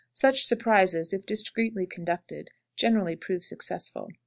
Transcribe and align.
Such 0.13 0.45
surprises, 0.45 1.13
if 1.13 1.27
discreetly 1.27 1.85
conducted; 1.85 2.49
generally 2.75 3.15
prove 3.15 3.45
successful. 3.45 4.07